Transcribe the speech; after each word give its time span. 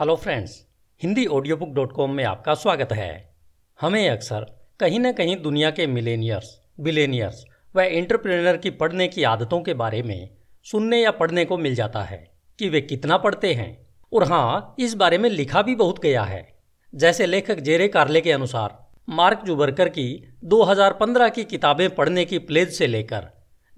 Hello 0.00 0.16
friends 0.16 0.66
Hindi 1.02 1.26
audio 1.26 1.56
book 1.56 1.68
dot 1.68 1.92
com 1.92 2.10
में 2.10 2.24
आपका 2.24 2.54
स्वागत 2.54 2.92
है। 2.92 3.34
हमें 3.80 4.10
अक्सर 4.10 4.44
कहीं 4.80 4.98
ना 5.00 5.12
कहीं 5.12 5.36
दुनिया 5.42 5.70
के 5.70 5.86
मिलेनियर्स 5.86 6.60
बिलेनियर्स 6.80 7.44
व 7.76 7.80
एंटरप्रेनर 7.80 8.56
की 8.56 8.70
पढ़ने 8.70 9.08
की 9.08 9.22
आदतों 9.22 9.60
के 9.60 9.74
बारे 9.74 10.02
में 10.02 10.30
सुनने 10.64 11.00
या 11.02 11.10
पढ़ने 11.10 11.44
को 11.44 11.58
मिल 11.58 11.74
जाता 11.74 12.02
है 12.02 12.30
कि 12.58 12.68
वे 12.68 12.80
कितना 12.80 13.16
पढ़ते 13.16 13.54
हैं। 13.54 13.86
और 14.12 14.24
हाँ 14.24 14.74
इस 14.78 14.94
बारे 14.94 15.18
में 15.18 15.30
लिखा 15.30 15.62
भी 15.62 15.74
बहुत 15.74 16.02
गया 16.02 16.22
है। 16.22 16.46
जैसे 16.94 17.26
लेखक 17.26 17.60
जेरे 17.60 17.88
कार्ले 17.88 18.20
के 18.20 18.32
अनुसार, 18.32 18.78
मार्क 19.08 19.42
जुबरकर 19.46 19.88
की 19.88 20.34
2015 20.44 21.28
की 21.28 21.44
किताबें 21.44 21.94
पढ़ने 21.94 22.24
की 22.24 22.38
प्लेज 22.38 22.68
से 22.68 22.86
लेकर 22.86 23.28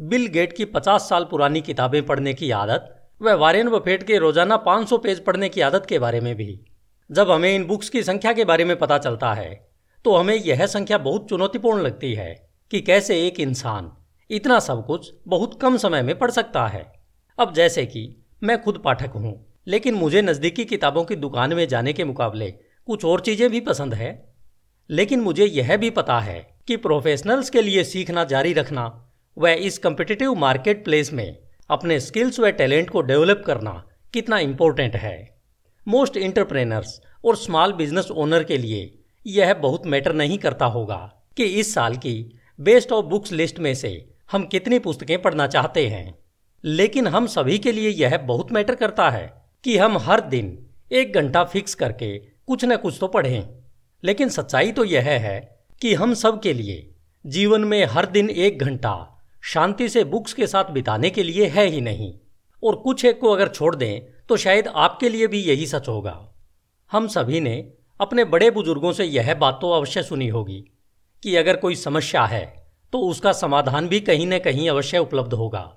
बिल 0.00 0.26
गेट 0.26 0.56
की 0.56 0.64
50 0.64 1.08
साल 1.08 1.24
पुरानी 1.24 1.60
किताबें 1.60 2.06
पढ़ने 2.06 2.34
की 2.34 2.50
आदत 2.50 2.97
व 3.20 3.32
वारेन 3.34 3.68
बफेट 3.68 4.02
के 4.02 4.18
रोज़ाना 4.18 4.56
500 4.64 4.98
पेज 4.98 5.24
पढ़ने 5.24 5.48
की 5.48 5.60
आदत 5.60 5.86
के 5.88 5.98
बारे 5.98 6.20
में 6.20 6.34
भी। 6.36 6.58
जब 7.10 7.30
हमें 7.30 7.54
इन 7.54 7.64
बुक्स 7.64 7.88
की 7.88 8.02
संख्या 8.02 8.32
के 8.32 8.44
बारे 8.44 8.64
में 8.64 8.78
पता 8.78 8.98
चलता 8.98 9.32
है 9.34 9.48
तो 10.04 10.14
हमें 10.16 10.34
यह 10.36 10.64
संख्या 10.66 10.98
बहुत 10.98 11.28
चुनौतीपूर्ण 11.28 11.82
लगती 11.82 12.12
है 12.14 12.34
कि 12.70 12.80
कैसे 12.80 13.16
एक 13.26 13.40
इंसान 13.40 13.90
इतना 14.30 14.58
सब 14.60 14.84
कुछ 14.86 15.10
बहुत 15.26 15.58
कम 15.62 15.76
समय 15.76 16.02
में 16.02 16.18
पढ़ 16.18 16.30
सकता 16.30 16.66
है। 16.66 16.84
अब 17.38 17.54
जैसे 17.54 17.84
कि 17.86 18.04
मैं 18.42 18.60
खुद 18.62 18.80
पाठक 18.84 19.12
हूँ, 19.14 19.34
लेकिन 19.66 19.94
मुझे 19.94 20.22
नज़दीकी 20.22 20.64
किताबों 20.64 21.04
की 21.04 21.16
दुकान 21.16 21.54
में 21.54 21.66
जाने 21.68 21.92
के 21.92 22.04
मुकाबले 22.04 22.50
कुछ 22.88 23.04
और 23.04 23.20
चीज़ें 23.20 23.48
भी 23.50 23.60
पसंद 23.62 23.94
है। 23.94 24.12
लेकिन 24.90 25.20
मुझे 25.20 25.46
यह 25.46 25.76
भी 25.76 25.90
पता 25.90 26.18
है 26.20 26.38
कि 26.66 26.76
प्रोफेशनल्स 26.78 27.50
के 27.50 27.62
लिए 27.62 27.84
सीखना 27.84 28.24
जारी 28.26 28.52
रखना 28.52 28.86
वह 29.36 29.66
इस 29.66 29.78
कम्पिटिटिव 29.78 30.34
मार्केट 30.36 30.84
प्लेस 30.84 31.12
में 31.12 31.38
अपने 31.70 32.00
स्किल्स 32.00 32.40
व 32.40 32.50
टैलेंट 32.50 32.90
को 32.90 33.00
डेवलप 33.00 33.42
करना 33.46 33.84
कितना 34.12 34.38
इम्पोर्टेंट 34.38 34.96
है। 34.96 35.38
मोस्ट 35.88 36.16
इंटरप्रेनर्स 36.16 37.00
और 37.24 37.36
स्मॉल 37.36 37.72
बिज़नेस 37.72 38.10
ओनर 38.10 38.44
के 38.44 38.56
लिए 38.56 38.98
यह 39.26 39.54
बहुत 39.54 39.86
मैटर 39.86 40.12
नहीं 40.12 40.38
करता 40.38 40.66
होगा 40.66 41.22
कि 41.36 41.44
इस 41.44 41.74
साल 41.74 41.96
की 41.96 42.38
बेस्ट 42.60 42.92
ऑफ़ 42.92 43.06
बुक्स 43.06 43.32
लिस्ट 43.32 43.58
में 43.58 43.74
से 43.74 44.08
हम 44.32 44.44
कितनी 44.44 44.78
पुस्तकें 44.78 45.22
पढ़ना 45.22 45.46
चाहते 45.46 45.86
हैं। 45.86 46.18
लेकिन 46.64 47.06
हम 47.06 47.26
सभी 47.26 47.58
के 47.58 47.72
लिए 47.72 47.88
यह 47.88 48.18
बहुत 48.18 48.52
मैटर 48.52 48.74
करता 48.74 49.10
है 49.10 49.42
कि 49.64 49.78
हम 49.78 49.98
हर 49.98 50.20
दिन 50.20 50.66
एक 50.92 51.12
घंटा 51.12 51.44
फिक्स 51.44 51.74
करके 51.74 52.18
कुछ 52.18 52.64
न 52.64 52.76
कुछ 52.76 52.96
तो 53.00 53.08
पढ़ें। 53.08 53.48
लेकिन 54.04 54.28
सच्चाई 54.28 54.72
तो 54.72 54.84
यह 54.84 55.02
है 55.02 55.64
कि 55.80 55.94
हम 55.94 56.14
सब 56.14 56.40
के 56.40 56.52
लिए 56.52 56.94
जीवन 57.26 57.64
में 57.64 57.84
हर 57.84 58.06
दिन 58.06 58.30
एक 58.30 58.58
घंटा 58.58 59.17
शांति 59.42 59.88
से 59.88 60.04
बुक्स 60.04 60.32
के 60.32 60.46
साथ 60.46 60.70
बिताने 60.70 61.10
के 61.10 61.22
लिए 61.22 61.46
है 61.46 61.66
ही 61.66 61.80
नहीं। 61.80 62.12
और 62.62 62.76
कुछ 62.76 63.04
एक 63.04 63.20
को 63.20 63.30
अगर 63.30 63.48
छोड़ 63.48 63.74
दें 63.76 64.00
तो 64.28 64.36
शायद 64.36 64.68
आपके 64.68 65.08
लिए 65.08 65.26
भी 65.26 65.40
यही 65.40 65.66
सच 65.66 65.88
होगा। 65.88 66.34
हम 66.92 67.06
सभी 67.08 67.40
ने 67.40 67.56
अपने 68.00 68.24
बड़े 68.24 68.50
बुज़ुर्गों 68.50 68.92
से 68.92 69.04
यह 69.04 69.34
बात 69.34 69.58
तो 69.60 69.70
अवश्य 69.70 70.02
सुनी 70.02 70.28
होगी 70.28 70.64
कि 71.22 71.36
अगर 71.36 71.56
कोई 71.56 71.74
समस्या 71.74 72.24
है 72.24 72.44
तो 72.92 72.98
उसका 73.00 73.32
समाधान 73.32 73.88
भी 73.88 74.00
कहीं 74.00 74.26
न 74.26 74.38
कहीं 74.38 74.68
अवश्य 74.70 74.98
उपलब्ध 74.98 75.34
होगा। 75.34 75.74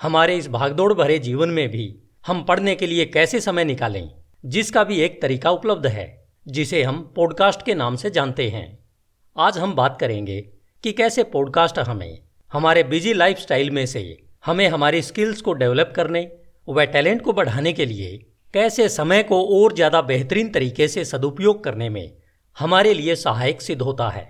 हमारे 0.00 0.36
इस 0.36 0.48
भागदौड़ 0.48 0.92
भरे 0.94 1.18
जीवन 1.18 1.48
में 1.48 1.68
भी 1.68 1.94
हम 2.26 2.42
पढ़ने 2.44 2.74
के 2.74 2.86
लिए 2.86 3.04
कैसे 3.06 3.40
समय 3.40 3.64
निकालें, 3.64 4.10
जिसका 4.44 4.84
भी 4.84 5.00
एक 5.00 5.20
तरीका 5.22 5.50
उपलब्ध 5.50 5.86
है, 5.86 6.28
जिसे 6.46 6.82
हम 6.82 7.00
पॉडकास्ट 7.16 7.62
के 7.62 7.74
नाम 7.74 7.96
से 7.96 8.10
जानते 8.10 8.48
हैं। 8.48 8.78
आज 9.36 9.58
हम 9.58 9.74
बात 9.74 9.96
करेंगे 10.00 10.40
कि 10.84 10.92
कैसे 10.92 11.22
पॉडकास्ट 11.24 11.78
हमें 11.78 12.18
हमारे 12.52 12.82
बिज़ी 12.82 13.12
लाइफस्टाइल 13.14 13.70
में 13.70 13.84
से 13.86 14.00
हमें 14.46 14.66
हमारी 14.68 15.00
स्किल्स 15.02 15.40
को 15.40 15.52
डेवलप 15.52 15.92
करने 15.96 16.20
व 16.68 16.84
टैलेंट 16.84 17.22
को 17.22 17.32
बढ़ाने 17.32 17.72
के 17.72 17.86
लिए 17.86 18.16
कैसे 18.54 18.88
समय 18.88 19.22
को 19.22 19.40
और 19.54 19.72
ज़्यादा 19.72 20.00
बेहतरीन 20.02 20.48
तरीके 20.52 20.86
से 20.88 21.04
सदुपयोग 21.04 21.62
करने 21.64 21.88
में 21.88 22.12
हमारे 22.56 22.94
लिए 22.94 23.14
सहायक 23.16 23.60
सिद्ध 23.62 23.80
होता 23.82 24.08
है। 24.08 24.26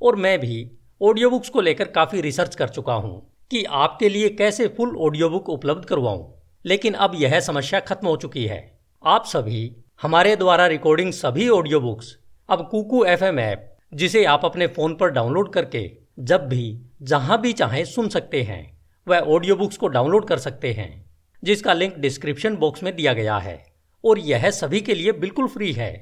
और 0.00 0.16
मैं 0.16 0.38
भी 0.40 0.70
ऑडियो 1.00 1.30
बुक्स 1.30 1.48
को 1.48 1.60
लेकर 1.60 1.88
काफ़ी 1.88 2.20
रिसर्च 2.20 2.54
कर 2.54 2.68
चुका 2.68 2.94
हूँ 2.94 3.20
कि 3.50 3.62
आपके 3.64 4.08
लिए 4.08 4.28
कैसे 4.30 4.66
फुल 4.68 4.96
ऑडियो 4.98 5.28
बुक 5.30 5.48
उपलब्ध 5.48 5.84
करवाऊँ, 5.84 6.34
लेकिन 6.64 6.94
अब 6.96 7.12
यह 7.14 7.38
समस्या 7.40 7.80
खत्म 7.80 8.08
हो 8.08 8.16
चुकी 8.16 8.44
है। 8.46 8.60
आप 9.02 9.24
सभी, 9.26 9.70
हमारे 10.02 10.36
द्वारा 10.36 10.66
रिकॉर्डिंग 10.66 11.12
सभी 11.12 11.48
ऑडियो 11.50 11.80
बुक्स 11.80 12.16
अब 12.48 12.68
कुकू 12.70 13.04
एफ़ 13.04 13.24
ऐप, 13.24 13.76
जिसे 13.94 14.24
आप 14.26 14.44
अपने 14.44 14.66
फ़ोन 14.66 14.94
पर 14.94 15.10
डाउनलोड 15.10 15.52
करके 15.52 15.90
जब 16.20 16.46
भी 16.48 16.78
जहाँ 17.02 17.40
भी 17.40 17.52
चाहें 17.52 17.84
सुन 17.84 18.08
सकते 18.08 18.42
हैं 18.42 18.78
वह 19.06 19.18
ऑडियो 19.18 19.56
बुक्स 19.56 19.76
को 19.76 19.88
डाउनलोड 19.88 20.26
कर 20.28 20.38
सकते 20.38 20.72
हैं, 20.72 21.04
जिसका 21.42 21.72
लिंक 21.72 21.96
डिस्क्रिप्शन 21.96 22.56
बॉक्स 22.56 22.82
में 22.82 22.96
दिया 22.96 23.12
गया 23.12 23.38
है, 23.38 23.64
और 24.04 24.18
यह 24.18 24.50
सभी 24.50 24.80
के 24.80 24.94
लिए 24.94 25.12
बिल्कुल 25.12 25.48
फ्री 25.48 25.72
है। 25.72 25.92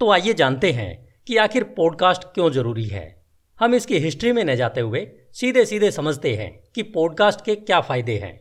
तो 0.00 0.10
आइए 0.10 0.32
जानते 0.32 0.72
हैं 0.72 1.14
कि 1.26 1.36
आखिर 1.36 1.64
पॉडकास्ट 1.64 2.24
क्यों 2.24 2.50
ज़रूरी 2.50 2.84
है। 2.84 3.24
हम 3.60 3.74
इसकी 3.74 3.98
हिस्ट्री 3.98 4.32
में 4.32 4.44
न 4.44 4.56
जाते 4.56 4.80
हुए 4.80 5.06
सीधे 5.32 5.64
सीधे 5.64 5.90
समझते 5.90 6.34
हैं 6.36 6.50
कि 6.74 6.82
पॉडकास्ट 6.82 7.44
के 7.44 7.54
क्या 7.54 7.80
फ़ायदे 7.80 8.18
हैं। 8.18 8.40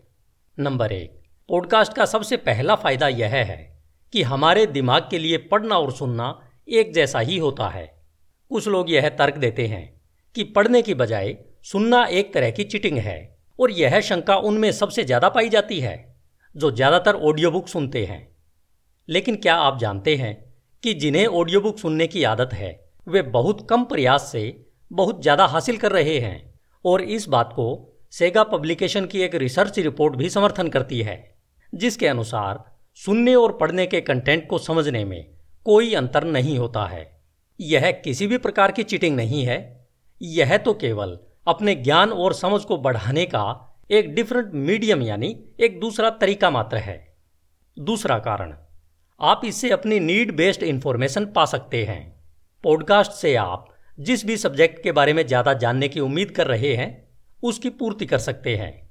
नंबर 0.58 0.92
एक 0.92 1.20
पॉडकास्ट 1.50 1.94
का 1.94 2.06
सबसे 2.06 2.38
पहला 2.38 2.76
फ़ायदा 2.76 3.08
यह 3.08 3.36
है 3.36 3.84
कि 4.14 4.24
हमारे 4.24 4.66
दिमाग 4.66 5.08
के 5.12 5.18
लिए 5.18 5.38
पढ़ना 5.38 5.76
और 5.76 5.92
सुनना 5.92 6.34
एक 6.68 6.94
जैसा 6.94 7.20
ही 7.20 7.38
होता 7.38 7.68
है। 7.70 7.86
कुछ 8.52 8.68
लोग 8.68 8.92
यह 8.92 9.10
तर्क 9.10 9.38
देते 9.38 9.68
हैं 9.68 10.02
कि 10.36 10.44
पढ़ने 10.44 10.82
की 10.82 10.94
बजाय 10.94 11.38
सुनना 11.66 12.04
एक 12.06 12.34
तरह 12.34 12.52
की 12.52 12.64
चिटिंग 12.64 12.98
है, 12.98 13.18
और 13.60 13.72
यह 13.72 14.00
शंका 14.02 14.36
उनमें 14.38 14.72
सबसे 14.72 15.04
ज़्यादा 15.04 15.30
पाई 15.30 15.50
जाती 15.50 15.80
है, 15.80 15.96
जो 16.56 16.72
ज़्यादातर 16.72 17.16
ऑडियो 17.16 17.52
बुक 17.52 17.68
सुनते 17.68 18.06
हैं। 18.06 18.28
लेकिन 19.10 19.36
क्या 19.36 19.56
आप 19.56 19.80
जानते 19.80 20.16
हैं 20.16 20.34
कि 20.84 20.94
जिन्हें 20.94 21.26
ऑडियो 21.26 21.62
बुक 21.62 21.78
सुनने 21.80 22.08
की 22.08 22.24
आदत 22.24 22.54
है, 22.54 22.80
वे 23.08 23.22
बहुत 23.22 23.66
कम 23.70 23.84
प्रयास 23.84 24.30
से 24.32 24.44
बहुत 24.92 25.22
ज़्यादा 25.22 25.46
हासिल 25.46 25.78
कर 25.78 25.92
रहे 25.92 26.20
हैं, 26.20 26.54
और 26.86 27.02
इस 27.02 27.28
बात 27.30 27.54
को 27.56 27.68
सेगा 28.14 28.44
पब्लिकेशन 28.44 29.06
की 29.06 29.22
एक 29.22 29.36
रिसर्च 29.36 29.80
रिपोर्ट 29.80 30.16
भी 30.16 30.30
समर्थन 30.30 30.68
करती 30.68 31.02
है, 31.02 31.18
जिसके 31.74 32.08
अनुसार 32.08 32.64
सुनने 33.00 33.36
और 33.36 33.58
पढ़ने 33.58 33.86
के 33.88 34.02
कंटेंट 34.02 34.48
को 34.48 34.58
समझने 34.58 35.04
में 35.06 35.26
कोई 35.66 35.94
अंतर 35.94 36.24
नहीं 36.24 36.58
होता 36.58 36.86
है। 36.86 37.10
यह 37.60 37.92
किसी 38.04 38.28
भी 38.28 38.38
प्रकार 38.38 38.72
की 38.72 38.84
चीटिंग 38.84 39.16
नहीं 39.16 39.44
है। 39.46 39.60
यह 40.22 40.58
तो 40.58 40.74
केवल 40.74 41.18
अपने 41.48 41.76
ज्ञान 41.76 42.10
और 42.10 42.34
समझ 42.34 42.64
को 42.64 42.78
बढ़ाने 42.78 43.26
का 43.26 43.78
एक 43.92 44.14
डिफरेंट 44.16 44.54
मीडियम 44.54 45.02
यानी 45.02 45.36
एक 45.60 45.80
दूसरा 45.80 46.10
तरीका 46.10 46.50
मात्र 46.50 46.78
है। 46.78 47.16
दूसरा 47.80 48.20
कारण, 48.20 48.54
आप 49.22 49.42
इससे 49.46 49.70
अपनी 49.70 50.00
नीड 50.00 50.36
बेस्ड 50.36 50.64
इंफॉर्मेशन 50.64 51.26
पा 51.26 51.46
सकते 51.46 51.84
हैं। 51.86 52.22
पॉडकास्ट 52.64 53.12
से 53.12 53.36
आप 53.36 53.68
जिस 54.00 54.26
भी 54.26 54.38
सब्जेक्ट 54.38 54.84
के 54.84 54.92
बारे 54.92 55.14
में 55.14 55.28
ज़्यादा 55.28 55.54
जानने 55.54 55.88
की 55.88 56.00
उम्मीद 56.00 56.32
कर 56.32 56.48
रहे 56.48 56.76
हैं, 56.76 57.08
उसकी 57.44 57.70
पूर्ति 57.70 58.06
कर 58.06 58.18
सकते 58.18 58.56
हैं। 58.56 58.90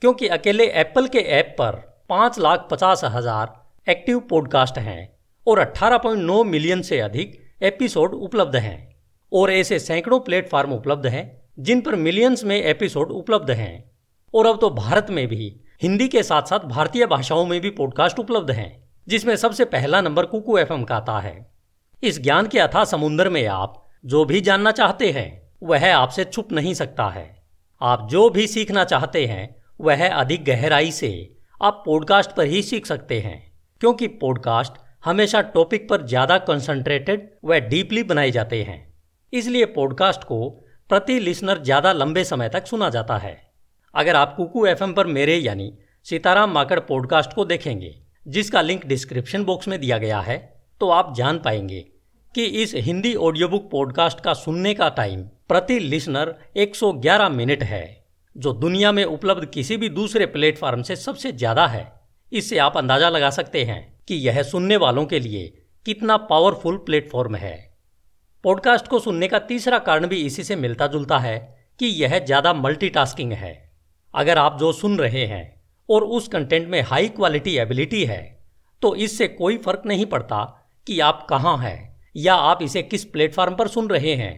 क्योंकि 0.00 0.28
अकेले 0.28 0.66
एप्पल 0.66 1.06
के 1.06 1.18
ऐप 1.18 1.54
पर 1.58 1.76
पाँच 2.08 2.38
लाख 2.38 2.68
पचास 2.70 3.04
हज़ार 3.04 3.90
एक्टिव 3.90 4.20
पॉडकास्ट 4.20 4.78
हैं 4.78 5.16
और 5.46 5.60
18.9 5.60 6.44
मिलियन 6.44 6.82
से 6.82 7.00
अधिक 7.00 7.40
एपिसोड 7.62 8.14
उपलब्ध 8.14 8.56
हैं 8.56 8.96
और 9.32 9.52
ऐसे 9.52 9.78
सैकड़ों 9.78 10.20
प्लेटफॉर्म 10.20 10.72
उपलब्ध 10.72 11.06
हैं 11.06 11.45
जिन 11.58 11.80
पर 11.80 11.94
मिलियंस 11.94 12.44
में 12.44 12.62
एपिसोड 12.62 13.10
उपलब्ध 13.10 13.50
हैं, 13.50 13.90
और 14.34 14.46
अब 14.46 14.58
तो 14.60 14.70
भारत 14.70 15.06
में 15.10 15.28
भी, 15.28 15.60
हिंदी 15.82 16.08
के 16.08 16.22
साथ 16.22 16.42
साथ 16.42 16.58
भारतीय 16.58 17.06
भाषाओं 17.06 17.46
में 17.46 17.60
भी 17.60 17.70
पॉडकास्ट 17.70 18.18
उपलब्ध 18.18 18.50
हैं, 18.50 18.90
जिसमें 19.08 19.36
सबसे 19.36 19.64
पहला 19.64 20.00
नंबर 20.00 20.26
कुकू 20.26 20.58
एफ़ 20.58 20.72
का 20.72 20.96
आता 20.96 21.18
है। 21.20 21.50
इस 22.02 22.22
ज्ञान 22.22 22.46
के 22.46 22.58
अथा 22.58 22.84
समुन्द्र 22.84 23.30
में 23.30 23.46
आप 23.46 23.86
जो 24.04 24.24
भी 24.24 24.40
जानना 24.40 24.70
चाहते 24.70 25.10
हैं, 25.10 25.50
वह 25.62 25.96
आपसे 25.96 26.24
छुप 26.24 26.52
नहीं 26.52 26.74
सकता 26.74 27.08
है। 27.08 27.44
आप 27.82 28.08
जो 28.10 28.30
भी 28.30 28.46
सीखना 28.46 28.84
चाहते 28.84 29.26
हैं, 29.26 29.56
वह 29.80 30.08
अधिक 30.08 30.44
गहराई 30.44 30.90
से 30.90 31.36
आप 31.62 31.82
पॉडकास्ट 31.86 32.30
पर 32.30 32.46
ही 32.46 32.62
सीख 32.62 32.86
सकते 32.86 33.20
हैं, 33.20 33.52
क्योंकि 33.80 34.06
पॉडकास्ट 34.06 34.72
हमेशा 35.04 35.40
टॉपिक 35.40 35.88
पर 35.88 36.06
ज़्यादा 36.06 36.38
कंसंट्रेटेड 36.38 37.30
व 37.44 37.54
डीपली 37.54 38.02
बनाए 38.02 38.30
जाते 38.30 38.62
हैं। 38.62 38.94
इसलिए 39.32 39.64
पॉडकास्ट 39.64 40.24
को 40.24 40.65
प्रति 40.90 41.18
लिसनर 41.20 41.58
ज़्यादा 41.58 41.92
लंबे 41.92 42.22
समय 42.24 42.48
तक 42.48 42.66
सुना 42.66 42.88
जाता 42.90 43.16
है। 43.18 43.36
अगर 43.94 44.16
आप 44.16 44.34
कुकू 44.36 44.66
एफएम 44.66 44.92
पर 44.92 45.06
मेरे 45.06 45.36
यानी 45.36 45.72
सीताराम 46.06 46.52
माकड़ 46.52 46.78
पॉडकास्ट 46.80 47.32
को 47.32 47.44
देखेंगे, 47.44 47.94
जिसका 48.26 48.60
लिंक 48.62 48.86
डिस्क्रिप्शन 48.86 49.44
बॉक्स 49.44 49.68
में 49.68 49.78
दिया 49.80 49.98
गया 49.98 50.20
है 50.20 50.38
तो 50.80 50.90
आप 50.90 51.12
जान 51.16 51.38
पाएँगे 51.38 51.80
कि 52.34 52.44
इस 52.62 52.74
हिंदी 52.76 53.14
ऑडियो 53.16 53.48
बुक 53.48 53.68
पॉडकास्ट 53.70 54.20
का 54.20 54.34
सुनने 54.34 54.74
का 54.74 54.88
टाइम 54.90 55.22
प्रति 55.48 55.78
लिसनर 55.80 56.34
111 56.58 57.28
मिनट 57.30 57.62
है, 57.62 57.84
जो 58.36 58.52
दुनिया 58.54 58.92
में 58.92 59.04
उपलब्ध 59.04 59.48
किसी 59.48 59.76
भी 59.76 59.88
दूसरे 59.90 60.26
प्लेटफॉर्म 60.28 60.82
से 60.82 60.96
सबसे 60.96 61.32
ज़्यादा 61.32 61.66
है। 61.66 61.86
इससे 62.32 62.58
आप 62.58 62.76
अंदाज़ा 62.76 63.08
लगा 63.08 63.30
सकते 63.32 63.64
हैं 63.64 63.82
कि 64.08 64.14
यह 64.26 64.42
सुनने 64.44 64.76
वालों 64.78 65.06
के 65.06 65.20
लिए 65.20 65.46
कितना 65.86 66.16
पावरफुल 66.26 66.76
प्लेटफॉर्म 66.76 67.34
है। 67.36 67.56
पॉडकास्ट 68.46 68.88
को 68.88 68.98
सुनने 68.98 69.28
का 69.28 69.38
तीसरा 69.38 69.78
कारण 69.78 70.06
भी 70.06 70.16
इसी 70.16 70.42
से 70.44 70.56
मिलता 70.56 70.86
जुलता 70.86 71.18
है 71.18 71.38
कि 71.80 71.86
यह 71.86 72.18
ज़्यादा 72.18 72.52
मल्टीटास्किंग 72.54 73.32
है। 73.32 73.50
अगर 74.14 74.38
आप 74.38 74.58
जो 74.58 74.72
सुन 74.72 74.98
रहे 74.98 75.24
हैं 75.26 75.64
और 75.88 76.04
उस 76.04 76.28
कंटेंट 76.28 76.68
में 76.68 76.80
हाई 76.82 77.08
क्वालिटी 77.08 77.56
एबिलिटी 77.58 78.04
है 78.04 78.20
तो 78.82 78.94
इससे 78.96 79.28
कोई 79.28 79.56
फ़र्क 79.56 79.82
नहीं 79.86 80.06
पड़ता 80.06 80.44
कि 80.86 81.00
आप 81.00 81.26
कहाँ 81.30 81.56
हैं 81.58 81.76
या 82.16 82.34
आप 82.34 82.62
इसे 82.62 82.82
किस 82.82 83.04
प्लेटफॉर्म 83.04 83.56
पर 83.56 83.68
सुन 83.68 83.88
रहे 83.88 84.14
हैं। 84.14 84.32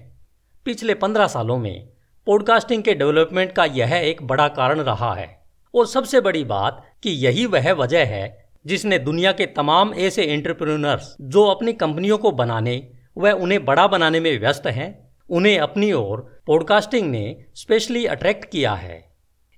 पिछले 0.67 0.95
पंद्रह 0.95 1.27
सालों 1.27 1.59
में 1.59 1.89
पॉडकास्टिंग 2.27 2.83
के 2.83 2.95
डेवलपमेंट 2.95 3.53
का 3.53 3.65
यह 3.65 3.95
एक 3.95 4.27
बड़ा 4.27 4.49
कारण 4.49 4.81
रहा 4.81 5.15
है। 5.15 5.29
और 5.75 5.87
सबसे 5.87 6.21
बड़ी 6.21 6.45
बात 6.47 6.85
कि 7.03 7.11
यही 7.27 7.47
वह 7.47 7.73
वजह 7.75 8.07
है 8.07 8.27
जिसने 8.67 8.99
दुनिया 8.99 9.33
के 9.33 9.47
तमाम 9.47 9.95
ऐसे 9.95 10.25
एंटरप्रेन्योर्स 10.25 11.17
जो 11.21 11.47
अपनी 11.47 11.73
कंपनियों 11.73 12.19
को 12.19 12.31
बनाने 12.33 12.83
व 13.19 13.31
उन्हें 13.31 13.65
बड़ा 13.65 13.87
बनाने 13.87 14.21
में 14.21 14.41
व्यस्त 14.41 14.67
हैं, 14.67 15.09
उन्हें 15.31 15.59
अपनी 15.59 15.93
ओर 15.93 16.43
पॉडकास्टिंग 16.47 17.11
ने 17.11 17.45
स्पेशली 17.55 18.07
अट्रैक्ट 18.07 18.45
किया 18.45 18.75
है। 18.75 19.13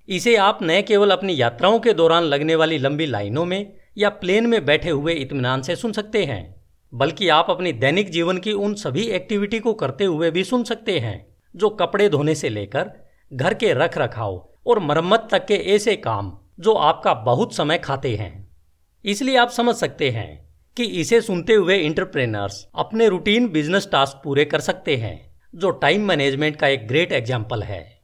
इसे 0.09 0.35
आप 0.35 0.59
न 0.63 0.81
केवल 0.81 1.11
अपनी 1.11 1.41
यात्राओं 1.41 1.79
के 1.79 1.93
दौरान 1.93 2.23
लगने 2.23 2.55
वाली 2.55 2.77
लंबी 2.77 3.05
लाइनों 3.05 3.45
में 3.45 3.73
या 3.97 4.09
प्लेन 4.09 4.47
में 4.47 4.65
बैठे 4.65 4.89
हुए 4.89 5.13
इत्मीनान 5.13 5.61
से 5.61 5.75
सुन 5.75 5.91
सकते 5.91 6.25
हैं, 6.25 6.55
बल्कि 6.93 7.29
आप 7.29 7.49
अपनी 7.49 7.73
दैनिक 7.73 8.09
जीवन 8.09 8.37
की 8.37 8.53
उन 8.53 8.73
सभी 8.73 9.03
एक्टिविटी 9.03 9.59
को 9.59 9.73
करते 9.73 10.03
हुए 10.03 10.31
भी 10.31 10.43
सुन 10.43 10.63
सकते 10.63 10.99
हैं, 10.99 11.35
जो 11.55 11.69
कपड़े 11.69 12.09
धोने 12.09 12.35
से 12.35 12.49
लेकर 12.49 12.91
घर 13.33 13.53
के 13.53 13.73
रख 13.73 13.97
रखाव 13.97 14.49
और 14.67 14.79
मरम्मत 14.79 15.27
तक 15.31 15.45
के 15.45 15.53
ऐसे 15.53 15.95
काम 15.95 16.37
जो 16.59 16.73
आपका 16.73 17.13
बहुत 17.13 17.55
समय 17.55 17.77
खाते 17.77 18.15
हैं। 18.15 18.51
इसलिए 19.05 19.37
आप 19.37 19.49
समझ 19.49 19.75
सकते 19.75 20.09
हैं 20.09 20.50
कि 20.77 20.83
इसे 20.83 21.21
सुनते 21.21 21.53
हुए 21.53 21.77
इंटरप्रेनर्स 21.77 22.65
अपने 22.75 23.07
रूटीन 23.09 23.47
बिज़नेस 23.49 23.87
टास्क 23.91 24.21
पूरे 24.23 24.45
कर 24.45 24.59
सकते 24.59 24.95
हैं, 24.97 25.31
जो 25.55 25.69
टाइम 25.71 26.07
मैनेजमेंट 26.07 26.55
का 26.55 26.67
एक 26.67 26.87
ग्रेट 26.87 27.11
एग्ज़ाम्पल 27.11 27.63
है। 27.63 28.01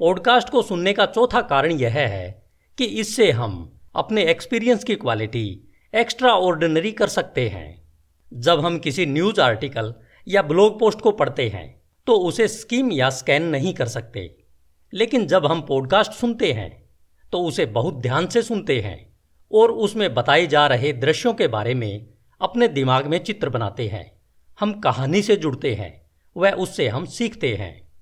पॉडकास्ट 0.00 0.48
को 0.48 0.62
सुनने 0.62 0.92
का 0.92 1.06
चौथा 1.06 1.40
कारण 1.40 1.72
यह 1.72 1.92
है 1.92 2.42
कि 2.78 2.84
इससे 2.84 3.30
हम 3.30 3.80
अपने 3.94 4.24
एक्सपीरियंस 4.24 4.84
की 4.84 4.94
क्वालिटी 4.94 5.46
एक्स्ट्रा 5.94 6.32
ऑर्डिनरी 6.32 6.92
कर 6.92 7.08
सकते 7.08 7.48
हैं। 7.48 7.82
जब 8.32 8.60
हम 8.60 8.78
किसी 8.78 9.06
न्यूज़ 9.06 9.40
आर्टिकल 9.40 9.94
या 10.26 10.42
ब्लॉग 10.42 10.78
पोस्ट 10.80 11.00
को 11.00 11.10
पढ़ते 11.12 11.48
हैं 11.48 11.82
तो 12.06 12.16
उसे 12.18 12.48
स्कीम 12.48 12.92
या 12.92 13.10
स्कैन 13.10 13.42
नहीं 13.42 13.74
कर 13.74 13.86
सकते। 13.86 14.30
लेकिन 14.92 15.26
जब 15.26 15.46
हम 15.46 15.60
पॉडकास्ट 15.60 16.12
सुनते 16.12 16.52
हैं 16.52 16.70
तो 17.32 17.42
उसे 17.42 17.66
बहुत 17.66 17.94
ध्यान 17.94 18.26
से 18.26 18.42
सुनते 18.42 18.80
हैं। 18.80 19.09
और 19.52 19.70
उसमें 19.70 20.14
बताए 20.14 20.46
जा 20.46 20.66
रहे 20.66 20.92
दृश्यों 20.92 21.34
के 21.34 21.48
बारे 21.48 21.74
में 21.74 22.06
अपने 22.40 22.68
दिमाग 22.68 23.06
में 23.06 23.24
चित्र 23.24 23.48
बनाते 23.48 23.88
हैं। 23.88 24.20
हम 24.60 24.80
कहानी 24.80 25.22
से 25.22 25.36
जुड़ते 25.36 25.74
हैं, 25.74 26.10
वह 26.36 26.52
उससे 26.52 26.88
हम 26.88 27.04
सीखते 27.04 27.54
हैं। 27.54 27.92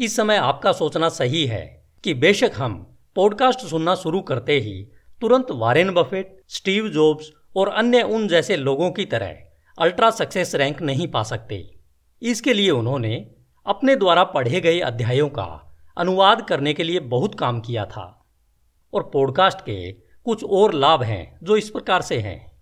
इस 0.00 0.16
समय 0.16 0.36
आपका 0.36 0.72
सोचना 0.72 1.08
सही 1.08 1.46
है 1.46 1.88
कि 2.04 2.14
बेशक 2.14 2.50
हम 2.56 2.98
पॉडकास्ट 3.14 3.60
सुनना 3.60 3.94
शुरू 3.94 4.20
करते 4.20 4.60
ही 4.60 4.88
तुरंत 5.20 5.46
वारेन 5.50 5.90
बफेट, 5.90 6.42
स्टीव 6.48 6.88
जॉब्स 6.88 7.32
और 7.56 7.68
अन्य 7.68 8.02
उन 8.02 8.28
जैसे 8.28 8.56
लोगों 8.56 8.90
की 8.90 9.04
तरह 9.04 9.36
अल्ट्रा 9.78 10.10
सक्सेस 10.10 10.54
रैंक 10.54 10.82
नहीं 10.82 11.08
पा 11.08 11.22
सकते। 11.22 11.74
इसके 12.22 12.52
लिए 12.52 12.70
उन्होंने 12.70 13.30
अपने 13.66 13.96
द्वारा 13.96 14.24
पढ़े 14.24 14.60
गए 14.60 14.80
अध्यायों 14.80 15.28
का 15.28 15.76
अनुवाद 15.98 16.48
करने 16.48 16.74
के 16.74 16.82
लिए 16.82 17.00
बहुत 17.00 17.38
काम 17.38 17.60
किया 17.60 17.84
था। 17.84 18.26
और 18.94 19.10
पॉडकास्ट 19.12 19.58
के 19.60 20.07
कुछ 20.28 20.44
और 20.44 20.74
लाभ 20.74 21.02
हैं 21.02 21.38
जो 21.42 21.56
इस 21.56 21.70
प्रकार 21.70 22.02
से 22.02 22.18
हैं। 22.18 22.52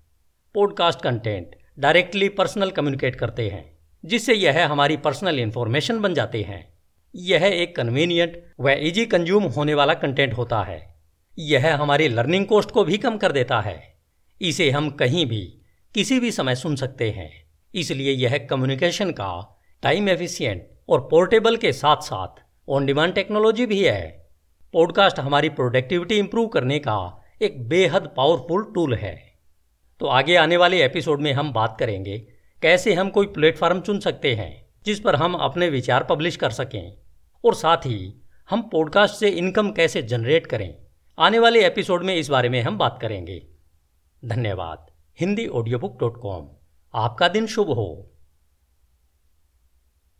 Podcast 0.55 1.01
content 1.01 1.57
directly 1.79 2.29
personal 2.29 2.71
communicate 2.71 3.17
करते 3.17 3.49
हैं, 3.49 3.79
जिससे 4.05 4.35
यह 4.35 4.73
हमारी 4.73 4.97
पर्सनल 4.97 5.39
इन्फॉर्मेशन 5.39 6.01
बन 6.01 6.15
जाते 6.15 6.43
हैं। 6.43 6.79
यह 7.15 7.45
एक 7.45 7.77
कन्वीनियंट 7.77 8.43
व 8.61 8.71
इजी 8.71 9.07
कंज्यूम 9.07 9.43
होने 9.43 9.75
वाला 9.75 9.95
कंटेंट 9.95 10.33
होता 10.33 10.63
है। 10.63 10.95
यह 11.39 11.77
हमारी 11.77 12.09
लर्निंग 12.09 12.47
कॉस्ट 12.47 12.71
को 12.71 12.85
भी 12.85 12.99
कम 12.99 13.19
कर 13.19 13.33
देता 13.33 13.61
है। 13.61 13.95
इसे 14.43 14.71
हम 14.71 14.91
कहीं 14.91 15.27
भी, 15.27 15.61
किसी 15.95 16.21
भी 16.21 16.31
समय 16.31 16.55
सुन 16.55 16.77
सकते 16.77 17.11
हैं। 17.11 17.51
इसलिए 17.75 18.13
यह 18.13 18.47
कम्युनिकेशन 18.51 19.11
का 19.11 19.61
टाइम 19.83 20.09
एफिशिएंट 20.09 20.69
और 20.89 21.01
पोर्टेबल 21.01 21.57
के 21.57 21.73
साथ 21.73 21.97
साथ 21.97 22.43
ऑन 22.69 22.87
डिमांड 22.87 23.15
टेक्नोलॉजी 23.15 23.67
भी 23.67 23.85
है। 23.85 24.29
पॉडकास्ट 24.73 25.19
हमारी 25.19 25.49
प्रोडक्टिविटी 25.49 26.19
इंप्रूव 26.19 26.47
करने 26.47 26.79
का 26.79 27.23
एक 27.43 27.69
बेहद 27.69 28.15
पावरफुल 28.17 28.73
टूल 28.75 28.94
है। 28.94 29.33
तो 30.00 30.06
आगे 30.06 30.37
आने 30.37 30.56
वाले 30.56 30.85
एपिसोड 30.85 31.21
में 31.21 31.33
हम 31.33 31.53
बात 31.53 31.77
करेंगे, 31.81 32.19
कैसे 32.62 32.94
हम 32.94 33.11
कोई 33.11 33.27
प्लेटफॉर्म 33.27 33.81
चुन 33.81 34.00
सकते 34.00 34.35
हैं, 34.35 34.67
जिस 34.85 35.00
पर 35.00 35.17
हम 35.17 35.35
अपने 35.35 35.69
विचार 35.69 36.05
पब्लिश 36.05 36.37
कर 36.37 36.50
सकें, 36.50 36.97
और 37.44 37.55
साथ 37.55 37.77
ही 37.77 38.23
हम 38.50 38.62
पॉडकास्ट 38.62 39.15
से 39.15 39.29
इनकम 39.29 39.71
कैसे 39.71 40.03
जनरेट 40.03 40.47
करें। 40.47 40.75
आने 41.19 41.38
वाले 41.38 41.67
एपिसोड 41.67 42.05
में 42.05 42.17
इस 42.17 42.29
बारे 42.29 42.49
में 42.49 42.62
हम 42.62 42.79
बात 42.79 42.99
करेंगे। 43.03 43.47
धन्यवाद। 44.25 44.87
Hindi 45.21 45.47
audio 45.47 45.79
book 45.79 46.00
dot 46.00 46.21
com 46.21 46.49
आपका 46.94 47.29
दिन 47.29 47.47
शुभ 47.47 47.71
हो। 47.71 48.16